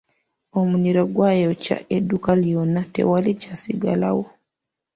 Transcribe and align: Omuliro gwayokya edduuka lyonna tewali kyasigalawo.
Omuliro 0.59 1.01
gwayokya 1.13 1.77
edduuka 1.95 2.31
lyonna 2.43 2.81
tewali 2.93 3.31
kyasigalawo. 3.41 4.25